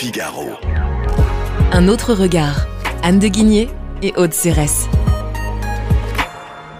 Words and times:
Figaro. 0.00 0.46
Un 1.72 1.86
autre 1.86 2.14
regard. 2.14 2.66
Anne 3.02 3.18
de 3.18 3.28
Guigné 3.28 3.68
et 4.00 4.14
Aude 4.16 4.32
Cérès. 4.32 4.88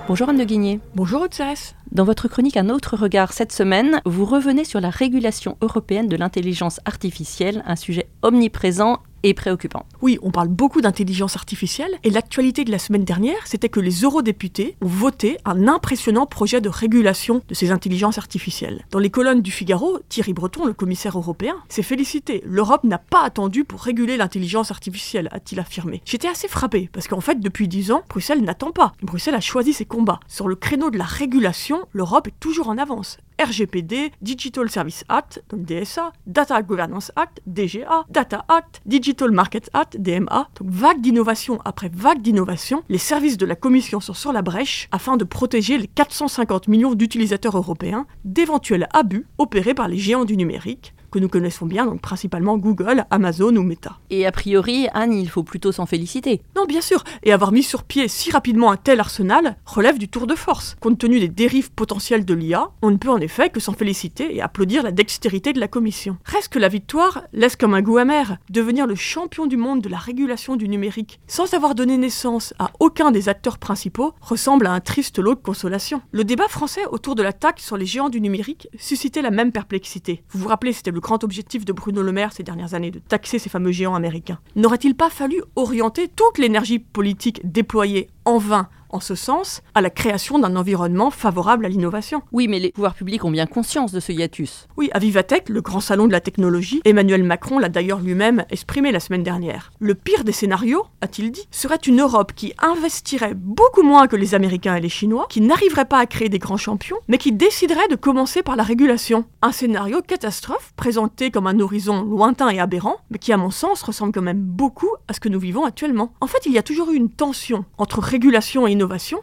Bonjour 0.08 0.30
Anne 0.30 0.38
de 0.38 0.44
Guigné. 0.44 0.80
Bonjour 0.94 1.20
Aude 1.20 1.34
Cérès. 1.34 1.74
Dans 1.92 2.04
votre 2.04 2.28
chronique 2.28 2.56
Un 2.56 2.70
autre 2.70 2.96
regard 2.96 3.34
cette 3.34 3.52
semaine, 3.52 4.00
vous 4.06 4.24
revenez 4.24 4.64
sur 4.64 4.80
la 4.80 4.88
régulation 4.88 5.58
européenne 5.60 6.08
de 6.08 6.16
l'intelligence 6.16 6.80
artificielle, 6.86 7.62
un 7.66 7.76
sujet 7.76 8.08
omniprésent 8.22 9.02
et 9.22 9.34
préoccupant. 9.34 9.86
Oui, 10.02 10.18
on 10.22 10.30
parle 10.30 10.48
beaucoup 10.48 10.80
d'intelligence 10.80 11.36
artificielle 11.36 11.98
et 12.04 12.10
l'actualité 12.10 12.64
de 12.64 12.70
la 12.70 12.78
semaine 12.78 13.04
dernière, 13.04 13.46
c'était 13.46 13.68
que 13.68 13.80
les 13.80 14.02
eurodéputés 14.02 14.76
ont 14.80 14.88
voté 14.88 15.38
un 15.44 15.68
impressionnant 15.68 16.26
projet 16.26 16.60
de 16.60 16.68
régulation 16.68 17.42
de 17.48 17.54
ces 17.54 17.70
intelligences 17.70 18.18
artificielles. 18.18 18.84
Dans 18.90 18.98
les 18.98 19.10
colonnes 19.10 19.42
du 19.42 19.50
Figaro, 19.50 19.98
Thierry 20.08 20.32
Breton, 20.32 20.64
le 20.66 20.72
commissaire 20.72 21.18
européen, 21.18 21.56
s'est 21.68 21.82
félicité. 21.82 22.42
L'Europe 22.44 22.84
n'a 22.84 22.98
pas 22.98 23.22
attendu 23.22 23.64
pour 23.64 23.80
réguler 23.80 24.16
l'intelligence 24.16 24.70
artificielle, 24.70 25.28
a-t-il 25.32 25.60
affirmé. 25.60 26.02
J'étais 26.04 26.28
assez 26.28 26.48
frappé 26.48 26.88
parce 26.92 27.08
qu'en 27.08 27.20
fait, 27.20 27.40
depuis 27.40 27.68
dix 27.68 27.92
ans, 27.92 28.02
Bruxelles 28.08 28.42
n'attend 28.42 28.72
pas. 28.72 28.92
Bruxelles 29.02 29.34
a 29.34 29.40
choisi 29.40 29.72
ses 29.72 29.84
combats. 29.84 30.20
Sur 30.28 30.48
le 30.48 30.56
créneau 30.56 30.90
de 30.90 30.98
la 30.98 31.04
régulation, 31.04 31.86
l'Europe 31.92 32.28
est 32.28 32.40
toujours 32.40 32.68
en 32.68 32.78
avance. 32.78 33.18
RGPD, 33.40 34.12
Digital 34.20 34.68
Service 34.68 35.04
Act, 35.08 35.42
DSA, 35.52 36.12
Data 36.26 36.60
Governance 36.62 37.10
Act, 37.16 37.40
DGA, 37.46 38.04
Data 38.10 38.44
Act, 38.48 38.82
Digital 38.84 39.30
Market 39.30 39.70
Act, 39.72 39.96
DMA. 39.98 40.48
Donc 40.58 40.70
vague 40.70 41.00
d'innovation 41.00 41.58
après 41.64 41.90
vague 41.92 42.20
d'innovation, 42.20 42.82
les 42.90 42.98
services 42.98 43.38
de 43.38 43.46
la 43.46 43.56
Commission 43.56 44.00
sont 44.00 44.12
sur 44.12 44.32
la 44.32 44.42
brèche 44.42 44.88
afin 44.92 45.16
de 45.16 45.24
protéger 45.24 45.78
les 45.78 45.86
450 45.86 46.68
millions 46.68 46.94
d'utilisateurs 46.94 47.56
européens 47.56 48.06
d'éventuels 48.24 48.88
abus 48.92 49.26
opérés 49.38 49.74
par 49.74 49.88
les 49.88 49.98
géants 49.98 50.24
du 50.24 50.36
numérique 50.36 50.94
que 51.10 51.18
nous 51.18 51.28
connaissons 51.28 51.66
bien, 51.66 51.86
donc 51.86 52.00
principalement 52.00 52.56
Google, 52.56 53.04
Amazon 53.10 53.54
ou 53.56 53.62
Meta. 53.62 53.98
Et 54.10 54.26
a 54.26 54.32
priori, 54.32 54.88
Anne, 54.94 55.12
il 55.12 55.28
faut 55.28 55.42
plutôt 55.42 55.72
s'en 55.72 55.86
féliciter. 55.86 56.40
Non, 56.56 56.66
bien 56.66 56.80
sûr, 56.80 57.04
et 57.22 57.32
avoir 57.32 57.52
mis 57.52 57.62
sur 57.62 57.84
pied 57.84 58.08
si 58.08 58.30
rapidement 58.30 58.70
un 58.70 58.76
tel 58.76 59.00
arsenal 59.00 59.56
relève 59.66 59.98
du 59.98 60.08
tour 60.08 60.26
de 60.26 60.34
force. 60.34 60.76
Compte 60.80 60.98
tenu 60.98 61.20
des 61.20 61.28
dérives 61.28 61.72
potentielles 61.72 62.24
de 62.24 62.34
l'IA, 62.34 62.70
on 62.82 62.90
ne 62.90 62.96
peut 62.96 63.10
en 63.10 63.18
effet 63.18 63.50
que 63.50 63.60
s'en 63.60 63.72
féliciter 63.72 64.34
et 64.34 64.42
applaudir 64.42 64.82
la 64.82 64.92
dextérité 64.92 65.52
de 65.52 65.60
la 65.60 65.68
Commission. 65.68 66.18
Reste 66.24 66.52
que 66.52 66.58
la 66.58 66.68
victoire 66.68 67.24
laisse 67.32 67.56
comme 67.56 67.74
un 67.74 67.82
goût 67.82 67.98
amer. 67.98 68.38
Devenir 68.50 68.86
le 68.86 68.94
champion 68.94 69.46
du 69.46 69.56
monde 69.56 69.80
de 69.82 69.88
la 69.88 69.98
régulation 69.98 70.56
du 70.56 70.68
numérique 70.68 71.20
sans 71.26 71.54
avoir 71.54 71.74
donné 71.74 71.96
naissance 71.96 72.54
à 72.58 72.70
aucun 72.80 73.10
des 73.10 73.28
acteurs 73.28 73.58
principaux 73.58 74.14
ressemble 74.20 74.66
à 74.66 74.72
un 74.72 74.80
triste 74.80 75.18
lot 75.18 75.34
de 75.34 75.40
consolation. 75.40 76.02
Le 76.12 76.24
débat 76.24 76.48
français 76.48 76.86
autour 76.90 77.14
de 77.14 77.22
l'attaque 77.22 77.60
sur 77.60 77.76
les 77.76 77.86
géants 77.86 78.08
du 78.08 78.20
numérique 78.20 78.68
suscitait 78.78 79.22
la 79.22 79.30
même 79.30 79.52
perplexité. 79.52 80.22
Vous 80.30 80.40
vous 80.40 80.48
rappelez, 80.48 80.72
c'était 80.72 80.90
le 80.90 80.99
grand 81.00 81.24
objectif 81.24 81.64
de 81.64 81.72
Bruno 81.72 82.02
Le 82.02 82.12
Maire 82.12 82.32
ces 82.32 82.42
dernières 82.42 82.74
années, 82.74 82.90
de 82.90 82.98
taxer 82.98 83.38
ces 83.38 83.48
fameux 83.48 83.72
géants 83.72 83.94
américains. 83.94 84.38
N'aurait-il 84.56 84.94
pas 84.94 85.10
fallu 85.10 85.42
orienter 85.56 86.08
toute 86.08 86.38
l'énergie 86.38 86.78
politique 86.78 87.40
déployée 87.44 88.08
en 88.24 88.38
vain 88.38 88.68
en 88.92 89.00
ce 89.00 89.14
sens, 89.14 89.62
à 89.74 89.80
la 89.80 89.90
création 89.90 90.38
d'un 90.38 90.56
environnement 90.56 91.10
favorable 91.10 91.64
à 91.64 91.68
l'innovation. 91.68 92.22
Oui, 92.32 92.48
mais 92.48 92.58
les 92.58 92.72
pouvoirs 92.72 92.94
publics 92.94 93.24
ont 93.24 93.30
bien 93.30 93.46
conscience 93.46 93.92
de 93.92 94.00
ce 94.00 94.12
hiatus. 94.12 94.68
Oui, 94.76 94.90
à 94.92 94.98
Vivatech, 94.98 95.48
le 95.48 95.60
grand 95.60 95.80
salon 95.80 96.06
de 96.06 96.12
la 96.12 96.20
technologie, 96.20 96.80
Emmanuel 96.84 97.24
Macron 97.24 97.58
l'a 97.58 97.68
d'ailleurs 97.68 98.00
lui-même 98.00 98.44
exprimé 98.50 98.92
la 98.92 99.00
semaine 99.00 99.22
dernière. 99.22 99.72
Le 99.78 99.94
pire 99.94 100.24
des 100.24 100.32
scénarios, 100.32 100.86
a-t-il 101.00 101.30
dit, 101.30 101.46
serait 101.50 101.76
une 101.76 102.00
Europe 102.00 102.32
qui 102.34 102.52
investirait 102.58 103.34
beaucoup 103.34 103.82
moins 103.82 104.06
que 104.06 104.16
les 104.16 104.34
Américains 104.34 104.74
et 104.74 104.80
les 104.80 104.88
Chinois, 104.88 105.26
qui 105.28 105.40
n'arriverait 105.40 105.84
pas 105.84 105.98
à 105.98 106.06
créer 106.06 106.28
des 106.28 106.38
grands 106.38 106.56
champions, 106.56 106.98
mais 107.08 107.18
qui 107.18 107.32
déciderait 107.32 107.88
de 107.88 107.96
commencer 107.96 108.42
par 108.42 108.56
la 108.56 108.62
régulation. 108.62 109.24
Un 109.42 109.52
scénario 109.52 110.02
catastrophe, 110.02 110.72
présenté 110.76 111.30
comme 111.30 111.46
un 111.46 111.60
horizon 111.60 112.02
lointain 112.02 112.48
et 112.48 112.60
aberrant, 112.60 112.96
mais 113.10 113.18
qui 113.18 113.32
à 113.32 113.36
mon 113.36 113.50
sens 113.50 113.82
ressemble 113.82 114.12
quand 114.12 114.22
même 114.22 114.40
beaucoup 114.40 114.90
à 115.08 115.12
ce 115.12 115.20
que 115.20 115.28
nous 115.28 115.40
vivons 115.40 115.64
actuellement. 115.64 116.12
En 116.20 116.26
fait, 116.26 116.46
il 116.46 116.52
y 116.52 116.58
a 116.58 116.62
toujours 116.62 116.90
eu 116.90 116.96
une 116.96 117.10
tension 117.10 117.64
entre 117.78 118.00
régulation 118.00 118.66
et 118.66 118.72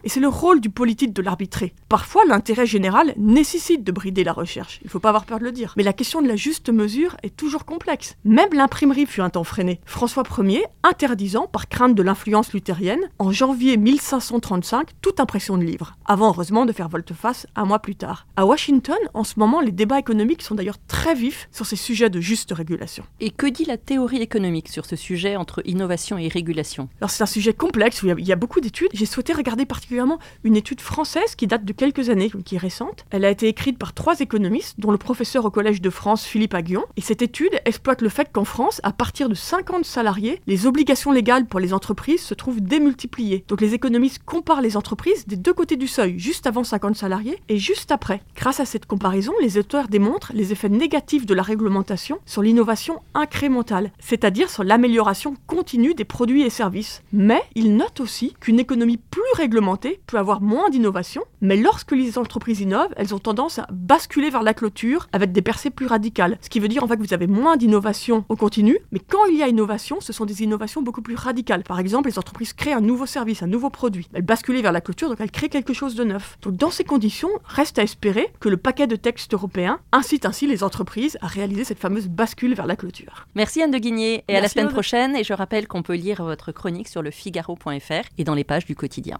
et 0.03 0.09
c'est 0.09 0.19
le 0.19 0.27
rôle 0.27 0.61
du 0.61 0.69
politique 0.69 1.13
de 1.13 1.21
l'arbitrer. 1.21 1.73
Parfois, 1.89 2.23
l'intérêt 2.27 2.65
général 2.65 3.13
nécessite 3.17 3.83
de 3.83 3.91
brider 3.91 4.23
la 4.23 4.33
recherche, 4.33 4.79
il 4.81 4.87
ne 4.87 4.91
faut 4.91 4.99
pas 4.99 5.09
avoir 5.09 5.25
peur 5.25 5.39
de 5.39 5.43
le 5.43 5.51
dire. 5.51 5.73
Mais 5.77 5.83
la 5.83 5.93
question 5.93 6.21
de 6.21 6.27
la 6.27 6.35
juste 6.35 6.69
mesure 6.69 7.17
est 7.23 7.35
toujours 7.35 7.65
complexe. 7.65 8.15
Même 8.23 8.53
l'imprimerie 8.53 9.05
fut 9.05 9.21
un 9.21 9.29
temps 9.29 9.43
freiné. 9.43 9.79
François 9.85 10.23
Ier 10.39 10.65
interdisant, 10.83 11.47
par 11.47 11.67
crainte 11.67 11.95
de 11.95 12.03
l'influence 12.03 12.53
luthérienne, 12.53 13.09
en 13.19 13.31
janvier 13.31 13.77
1535, 13.77 14.89
toute 15.01 15.19
impression 15.19 15.57
de 15.57 15.63
livres, 15.63 15.95
avant 16.05 16.29
heureusement 16.29 16.65
de 16.65 16.71
faire 16.71 16.89
volte-face 16.89 17.47
un 17.55 17.65
mois 17.65 17.79
plus 17.79 17.95
tard. 17.95 18.27
À 18.35 18.45
Washington, 18.45 18.97
en 19.13 19.23
ce 19.23 19.39
moment, 19.39 19.61
les 19.61 19.71
débats 19.71 19.99
économiques 19.99 20.41
sont 20.41 20.55
d'ailleurs 20.55 20.77
très 20.87 21.15
vifs 21.15 21.49
sur 21.51 21.65
ces 21.65 21.75
sujets 21.75 22.09
de 22.09 22.21
juste 22.21 22.51
régulation. 22.51 23.03
Et 23.19 23.31
que 23.31 23.47
dit 23.47 23.65
la 23.65 23.77
théorie 23.77 24.21
économique 24.21 24.69
sur 24.69 24.85
ce 24.85 24.95
sujet 24.95 25.35
entre 25.35 25.61
innovation 25.65 26.17
et 26.17 26.27
régulation? 26.27 26.89
Alors 27.01 27.09
c'est 27.09 27.23
un 27.23 27.27
sujet 27.27 27.53
complexe 27.53 28.03
où 28.03 28.07
il 28.07 28.27
y 28.27 28.31
a 28.31 28.35
beaucoup 28.35 28.61
d'études. 28.61 28.89
J'ai 28.93 29.05
souhaité 29.05 29.33
regarder 29.47 29.65
particulièrement 29.65 30.19
une 30.43 30.57
étude 30.57 30.81
française 30.81 31.35
qui 31.35 31.47
date 31.47 31.63
de 31.63 31.71
quelques 31.71 32.09
années, 32.09 32.29
qui 32.43 32.55
est 32.55 32.59
récente. 32.59 33.05
Elle 33.11 33.23
a 33.23 33.29
été 33.29 33.47
écrite 33.47 33.77
par 33.77 33.93
trois 33.93 34.19
économistes, 34.19 34.77
dont 34.77 34.91
le 34.91 34.97
professeur 34.97 35.45
au 35.45 35.51
Collège 35.51 35.79
de 35.79 35.89
France 35.89 36.25
Philippe 36.25 36.53
Aguillon. 36.53 36.83
Et 36.97 37.01
cette 37.01 37.21
étude 37.21 37.57
exploite 37.63 38.01
le 38.01 38.09
fait 38.09 38.29
qu'en 38.29 38.43
France, 38.43 38.81
à 38.83 38.91
partir 38.91 39.29
de 39.29 39.35
50 39.35 39.85
salariés, 39.85 40.41
les 40.47 40.67
obligations 40.67 41.13
légales 41.13 41.45
pour 41.45 41.61
les 41.61 41.73
entreprises 41.73 42.21
se 42.21 42.33
trouvent 42.33 42.59
démultipliées. 42.59 43.45
Donc 43.47 43.61
les 43.61 43.73
économistes 43.73 44.21
comparent 44.25 44.59
les 44.59 44.75
entreprises 44.75 45.25
des 45.27 45.37
deux 45.37 45.53
côtés 45.53 45.77
du 45.77 45.87
seuil, 45.87 46.19
juste 46.19 46.45
avant 46.45 46.65
50 46.65 46.97
salariés 46.97 47.39
et 47.47 47.57
juste 47.57 47.93
après. 47.93 48.21
Grâce 48.35 48.59
à 48.59 48.65
cette 48.65 48.85
comparaison, 48.85 49.31
les 49.41 49.57
auteurs 49.57 49.87
démontrent 49.87 50.33
les 50.33 50.51
effets 50.51 50.67
négatifs 50.67 51.25
de 51.25 51.33
la 51.33 51.43
réglementation 51.43 52.19
sur 52.25 52.41
l'innovation 52.41 53.01
incrémentale, 53.13 53.91
c'est-à-dire 53.99 54.49
sur 54.49 54.65
l'amélioration 54.65 55.35
continue 55.47 55.93
des 55.93 56.03
produits 56.03 56.43
et 56.43 56.49
services. 56.49 57.01
Mais 57.13 57.41
ils 57.55 57.77
notent 57.77 58.01
aussi 58.01 58.35
qu'une 58.41 58.59
économie 58.59 58.97
plus 58.97 59.21
réglementée 59.37 60.01
peut 60.07 60.17
avoir 60.17 60.41
moins 60.41 60.69
d'innovation, 60.69 61.23
mais 61.41 61.55
lorsque 61.55 61.93
les 61.93 62.17
entreprises 62.17 62.59
innovent, 62.59 62.93
elles 62.97 63.15
ont 63.15 63.19
tendance 63.19 63.59
à 63.59 63.67
basculer 63.71 64.29
vers 64.29 64.43
la 64.43 64.53
clôture 64.53 65.07
avec 65.13 65.31
des 65.31 65.41
percées 65.41 65.69
plus 65.69 65.85
radicales. 65.85 66.37
Ce 66.41 66.49
qui 66.49 66.59
veut 66.59 66.67
dire 66.67 66.83
en 66.83 66.87
fait 66.87 66.97
que 66.97 67.03
vous 67.03 67.13
avez 67.13 67.27
moins 67.27 67.57
d'innovation 67.57 68.25
au 68.29 68.35
continu, 68.35 68.77
mais 68.91 68.99
quand 68.99 69.25
il 69.25 69.37
y 69.37 69.43
a 69.43 69.47
innovation, 69.47 70.01
ce 70.01 70.11
sont 70.11 70.25
des 70.25 70.43
innovations 70.43 70.81
beaucoup 70.81 71.01
plus 71.01 71.15
radicales. 71.15 71.63
Par 71.63 71.79
exemple, 71.79 72.09
les 72.09 72.19
entreprises 72.19 72.53
créent 72.53 72.73
un 72.73 72.81
nouveau 72.81 73.05
service, 73.05 73.43
un 73.43 73.47
nouveau 73.47 73.69
produit. 73.69 74.09
Elles 74.13 74.23
basculent 74.23 74.61
vers 74.61 74.71
la 74.71 74.81
clôture, 74.81 75.09
donc 75.09 75.21
elles 75.21 75.31
créent 75.31 75.49
quelque 75.49 75.73
chose 75.73 75.95
de 75.95 76.03
neuf. 76.03 76.37
Donc 76.41 76.55
dans 76.55 76.71
ces 76.71 76.83
conditions, 76.83 77.29
reste 77.45 77.79
à 77.79 77.83
espérer 77.83 78.31
que 78.39 78.49
le 78.49 78.57
paquet 78.57 78.87
de 78.87 78.95
textes 78.95 79.33
européens 79.33 79.79
incite 79.91 80.25
ainsi 80.25 80.47
les 80.47 80.63
entreprises 80.63 81.17
à 81.21 81.27
réaliser 81.27 81.63
cette 81.63 81.79
fameuse 81.79 82.07
bascule 82.07 82.55
vers 82.55 82.65
la 82.65 82.75
clôture. 82.75 83.27
Merci 83.35 83.61
Anne 83.61 83.71
de 83.71 83.77
Guigné 83.77 84.23
et 84.27 84.35
à 84.35 84.41
la 84.41 84.49
semaine 84.49 84.69
prochaine. 84.69 85.15
Et 85.15 85.23
je 85.23 85.33
rappelle 85.33 85.67
qu'on 85.67 85.83
peut 85.83 85.95
lire 85.95 86.23
votre 86.23 86.51
chronique 86.51 86.87
sur 86.87 87.01
le 87.01 87.11
Figaro.fr 87.11 88.07
et 88.17 88.23
dans 88.23 88.35
les 88.35 88.43
pages 88.43 88.65
du 88.65 88.75
quotidien. 88.75 89.19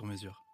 sur 0.01 0.07
mesure. 0.07 0.50